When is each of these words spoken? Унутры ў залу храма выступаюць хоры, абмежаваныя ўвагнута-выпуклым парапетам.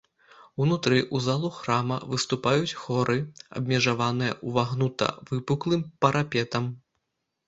Унутры 0.63 0.95
ў 0.99 1.17
залу 1.25 1.49
храма 1.57 1.97
выступаюць 2.13 2.77
хоры, 2.83 3.17
абмежаваныя 3.59 4.33
ўвагнута-выпуклым 4.47 5.85
парапетам. 6.07 6.65